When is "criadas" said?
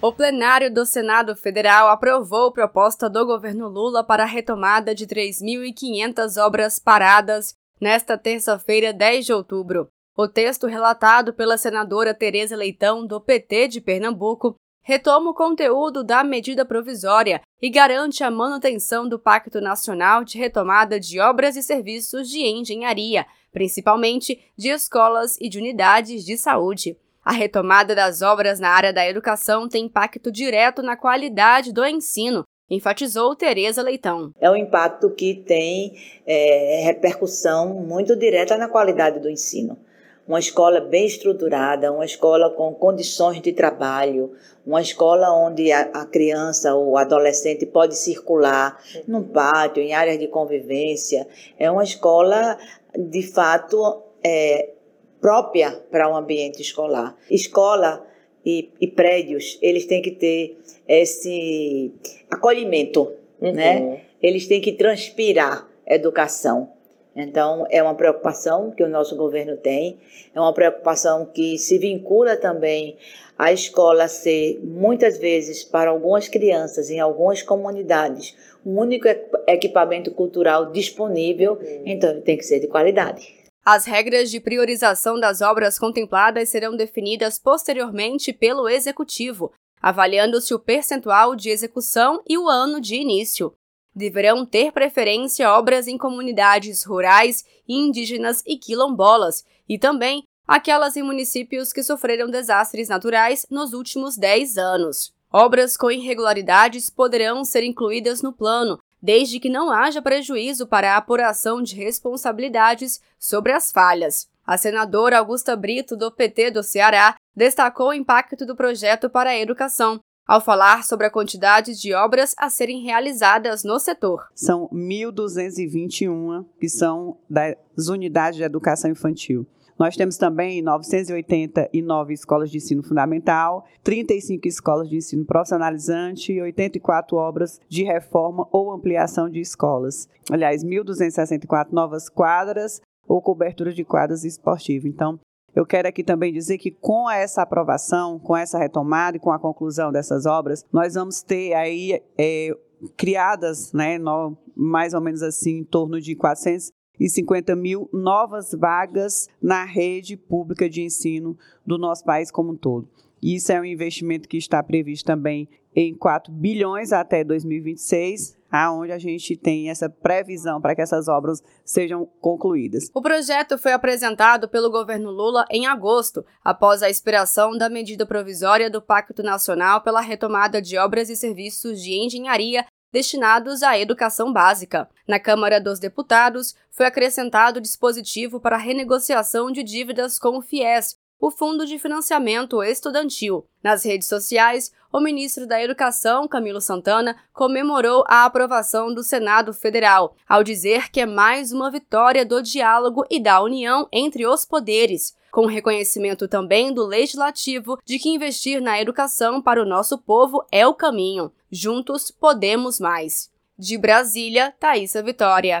152.96-153.72